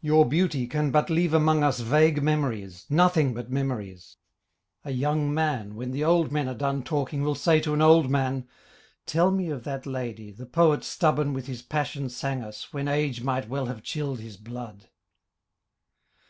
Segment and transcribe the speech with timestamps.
[0.00, 4.16] Your beauty can but leave among us Vague memories, nothing but memories.
[4.86, 8.08] A young man when the old men are done talking Will say to an old
[8.08, 8.48] man,
[9.04, 13.20] 'Tell me of that lady The poet stubborn with his passion sang us When age
[13.20, 14.88] might well have chilled his blood.'